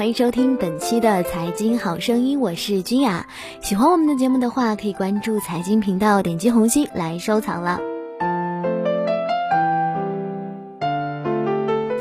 [0.00, 3.26] 欢迎收听本期的财经好声音，我是君雅。
[3.60, 7.78] 喜欢我们的节目的话，可以关注财经频道，点击红心来收藏了。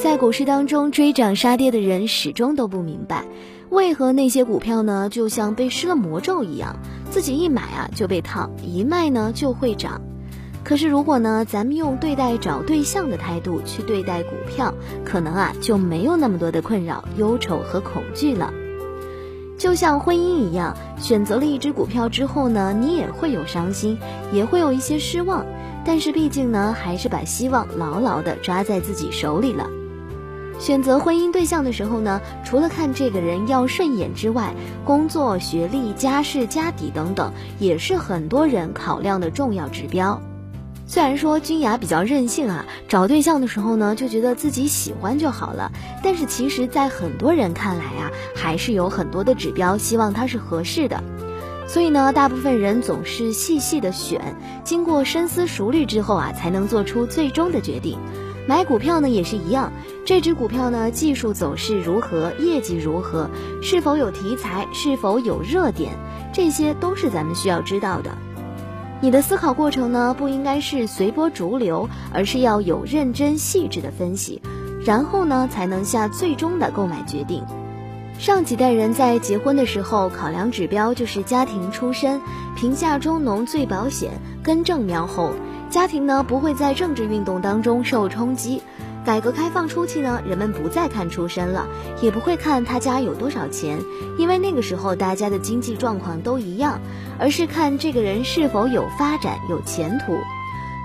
[0.00, 3.24] 在股市当中追涨杀跌的人始终都不明白，
[3.68, 6.76] 为何那些股票呢就像被施了魔咒一样，
[7.10, 10.00] 自己一买啊就被套，一卖呢就会涨。
[10.68, 18.52] 可是如果呢咱们用对待找对象的态度去对待股票，可能啊就没有那么多的困扰、忧愁和恐惧了。
[19.56, 23.96] 就像婚姻一样，选择了一只股票之后呢，你也会有伤心，
[24.30, 25.46] 也会有一些失望，
[25.86, 29.70] 但是毕竟呢，还是把希望牢牢的抓在自己手里了。
[30.60, 34.52] 选择婚姻对象的时候呢，除了看这个人要顺眼之外，
[34.84, 40.20] 工作、学历、家世、家底等等，也是很多人考量的重要指标。
[40.90, 45.70] 虽然说君雅比较任性啊，找对象的时候呢，就觉得自己喜欢就好了，
[46.02, 51.04] 但是其实，在很多人看来啊，还是有很多的指标，希望他是合适的。
[51.66, 57.98] 所以呢，大部分人总是细细的选，经过深思熟虑之后啊，才能做出最终的决定。
[58.46, 59.70] 买股票呢也是一样，
[60.06, 63.28] 这只股票呢技术走势如何，业绩如何，
[63.60, 65.92] 是否有题材，是否有热点，
[66.32, 68.16] 这些都是咱们需要知道的。
[69.00, 74.42] 你的思考过程呢不应该是随波逐流，而是要有认真细致的分析，
[74.84, 77.44] 然后呢才能下最终的购买决定。
[78.18, 82.20] 上几代人在结婚的时候考量指标就是家庭出身，
[82.56, 84.10] 贫下中农最保险，
[84.42, 85.32] 根正苗红。
[85.70, 88.62] 家庭呢不会在政治运动当中受冲击。
[89.08, 91.66] 改革开放初期呢，人们不再看出身了，
[92.02, 93.82] 也不会看他家有多少钱，
[94.18, 96.78] 因为那个时候大家的经济状况都一样，
[97.18, 100.12] 而是看这个人是否有发展、有前途。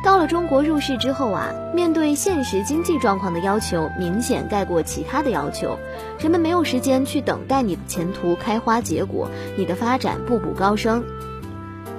[0.06, 5.78] 到了中国入世之后啊，面对现实经济状况的要求明显盖过其他的要求，
[6.18, 11.03] 人们没有时间去等待你的前途开花结果，你的发展步步高升。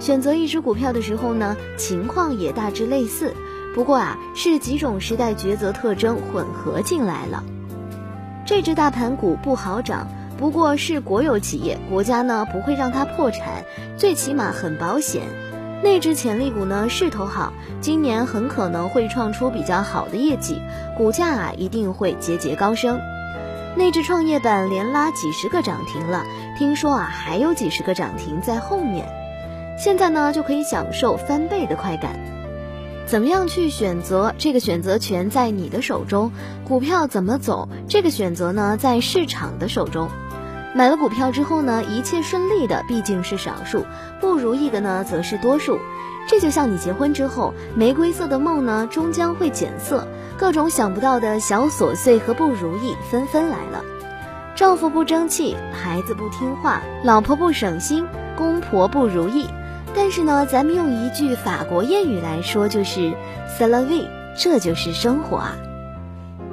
[0.00, 3.34] 选择一只股票的时候呢，情况也大致类似，
[3.74, 7.42] 不过啊，是几种时代抉择特征混合进来了。
[8.46, 10.06] 这只大盘股不好涨，
[10.38, 13.64] 不过是国有企业，国家呢不会让它破产，
[13.96, 15.22] 最起码很保险。
[15.82, 20.62] 那只潜力股呢势头好，今年很可能会创出比较好的业绩，
[20.96, 22.98] 股价啊一定会节节高升。
[23.76, 26.22] 那只创业板连拉几十个涨停了，
[26.56, 29.04] 听说啊还有几十个涨停在后面。
[29.76, 32.16] 现在呢，就可以享受翻倍的快感。
[33.06, 34.34] 怎么样去选择？
[34.38, 36.32] 这个选择权在你的手中。
[36.66, 37.69] 股票怎么走？
[37.88, 40.09] 这个选择呢，在市场的手中。
[40.75, 43.84] 买了股票之后呢，一切顺利的毕竟是少数，
[44.20, 45.78] 不如意的呢，则是多数。
[46.26, 50.09] 这就像你结婚之后，玫瑰色的梦呢，终将会减色。
[50.38, 53.84] 各种想不到的小琐碎和不如意纷纷来了。
[54.56, 59.47] 丈夫不争气，孩子不听话，老婆不省心，公婆不如意。
[59.94, 63.12] 但是呢，咱们用一句法国谚语来说，就是
[63.49, 64.06] “c'est la vie”，
[64.37, 65.56] 这就是生活啊。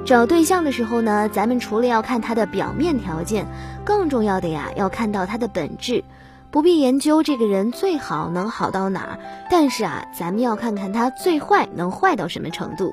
[0.04, 3.46] 找对象的时候呢，咱们除了要看他的表面条件，
[3.84, 6.04] 更重要的呀，要看到他的本质。
[6.50, 9.18] 不必研究这个人最好能好到哪儿，
[9.50, 12.92] 但是啊，咱们要看看他最坏能坏到什么程度。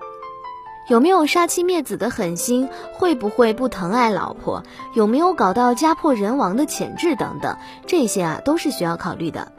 [0.87, 2.69] 有没有杀妻灭子的狠心？
[2.93, 4.63] 会不会不疼爱老婆？
[4.95, 7.57] 有没有搞到家破人亡的潜质等等？
[7.85, 9.51] 这些啊，都是需要考虑的。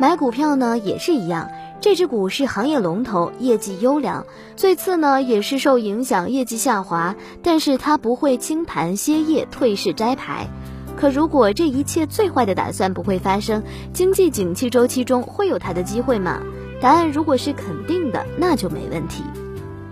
[0.00, 1.50] 买股票呢也是一样，
[1.80, 4.24] 这只股是行业龙头，业绩优良。
[4.54, 10.46] 最次呢也是受影响，业绩下滑，但是它不会清盘歇业、退市摘牌。
[10.96, 16.42] 可如果这一切最坏的打算不会发生，经济景气周期中会有它的机会吗？
[16.80, 19.24] 答案如果是肯定的，那就没问题。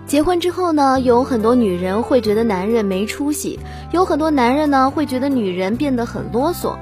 [0.05, 3.59] 结婚之后呢，有很多女人会觉得男人没出息，
[3.91, 6.77] 有很多男人呢会觉得女人变得很啰嗦。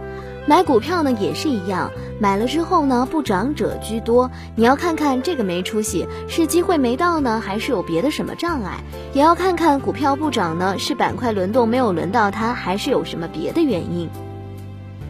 [0.47, 4.29] 买股票呢也是一样，买了之后呢不涨者居多。
[4.55, 8.83] 你要看看这个没出息是机会没到呢，还是有别的什么障碍？
[9.13, 14.07] 也要看看股票不涨呢是板块轮动没有轮到它，还是有什么别的原因？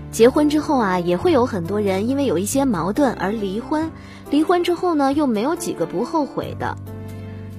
[0.09, 3.91] 结婚之后啊，也会有很多人因为有一些矛盾而离婚，
[4.29, 6.77] 离婚之后呢又没有几个不后悔的，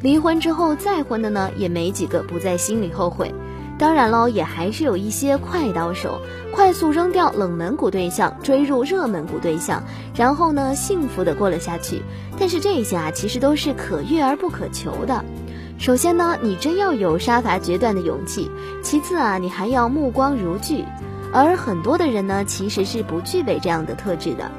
[0.01, 3.35] 离婚之后再婚的呢也没几个不在心里后悔。
[3.79, 6.19] 当然喽，也还是有一些快刀手，
[6.51, 9.83] 快速扔掉冷门股对象，追入热门股对象，
[10.15, 12.03] 然后呢，幸福的过了下去。
[12.39, 15.23] 但是这些啊，其实都是可遇而不可求的。
[15.79, 18.51] 首先呢，你真要有杀伐决断的勇气；
[18.83, 20.83] 其次啊，你还要目光如炬。
[21.31, 24.51] 而很多的人呢，其实是不具备这样的特质的。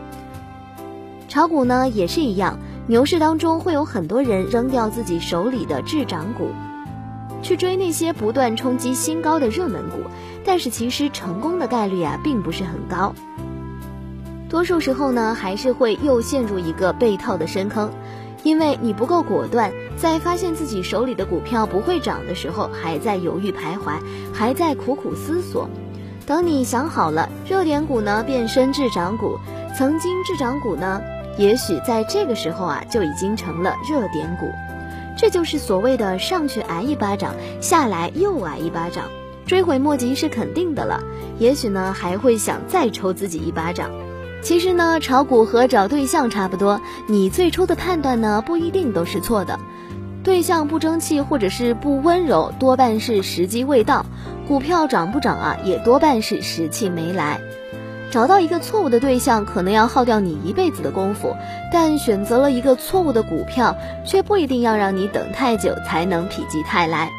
[1.27, 6.51] 炒股呢，也是一样，牛市当中会有很多人扔掉自己手里的滞涨股。
[7.47, 9.99] 去追那些不断冲击新高的热门股，
[10.43, 13.15] 但是其实成功的概率啊并不是很高。
[14.49, 17.89] 多数时候呢，还是会又陷入一个被套的深坑，
[18.43, 23.93] 因为你不够果断，在发现自己手里的股票不会涨的时候，还在犹豫徘徊，
[24.33, 25.69] 还在苦苦思索。
[26.25, 29.39] 等你想好了，热点股呢变身滞涨股，
[29.77, 31.01] 曾经滞涨股呢，
[31.37, 34.47] 也许在这个时候啊就已经成了热点股。
[35.17, 39.05] 这就是所谓的上去挨一巴掌，下来又挨一巴掌，
[39.47, 41.01] 追悔莫及是肯定的了。
[41.39, 43.89] 也许呢还会想再抽自己一巴掌。
[44.43, 49.59] 其实呢，炒股和找对象差不多，你最初的判断呢不一定都是错的。
[50.23, 54.05] 对象不争气或者是不温柔，多半是时机未到；
[54.47, 57.41] 股票涨不涨啊，也多半是时气没来。
[58.17, 61.35] 找到一个错误的对象，可能要耗掉你一辈子的功夫；
[61.71, 67.11] 但选择了一个错误的股票，却不一定要让你等太久才能否极泰来。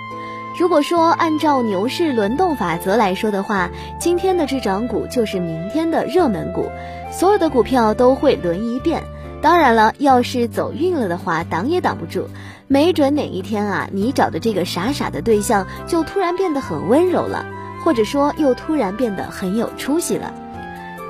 [0.59, 6.69] 如果说按照牛市轮动法则来说的话，今天的滞涨股就是明天的热门股，
[7.13, 9.05] 所有的股票都会轮一遍。
[9.41, 12.27] 当然了，要是走运了的话，挡也挡不住。
[12.67, 17.47] 没准哪一天啊，你找的这个傻傻的对象就突然变得很温柔了，
[17.85, 20.35] 或者说又突然变得很有出息了。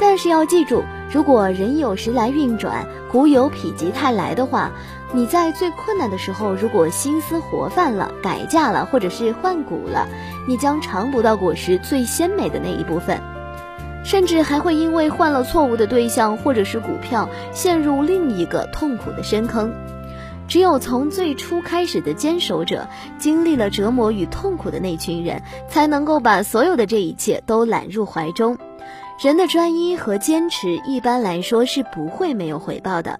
[0.01, 4.71] 但是要记住，如果人有时来运转，股有否极泰来的话。
[5.11, 10.07] 你在最困难的时候，如果心思活泛了，改嫁了，或者是换股了，
[10.47, 13.19] 你将尝不到果实最鲜美的那一部分，
[14.05, 19.73] 甚至还会因为换了错误的对象或者是股票，陷入另一个痛苦的深坑。
[20.47, 22.87] 只有从最初开始的坚守者，
[23.19, 28.59] 经历了折磨与痛苦的那群人，才能够把所有的这一切都揽入怀中。
[29.19, 33.19] 人的专一和坚持，一般来说是不会没有回报的。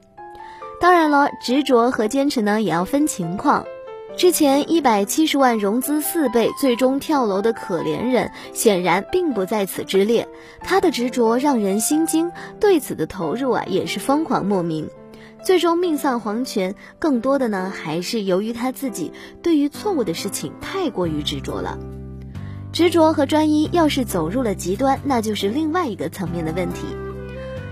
[0.81, 3.65] 当然了，执着和坚持呢也要分情况。
[4.17, 10.29] 之前一百七十万融资四倍，最终跳楼的可怜人，显然并不在此之列。
[10.61, 12.31] 他的执着让人心惊，
[12.61, 14.89] 对此的投入啊也是疯狂莫名。
[15.43, 19.13] 最终命丧黄泉，更多的呢还是由于他自己
[19.43, 21.77] 对于错误的事情太过于执着了。
[22.79, 26.87] 执着和专一要是走入了极端，那就是另外一个层面的问题。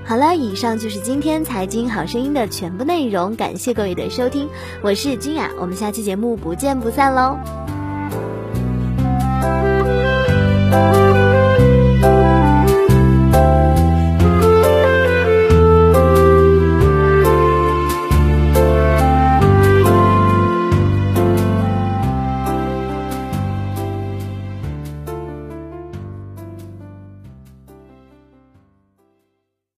[0.05, 4.49] 好了，以上就是今天财经好声音的全部内容，感谢各位的收听，
[4.83, 7.39] 我是君雅，我们下期节目不见不散喽。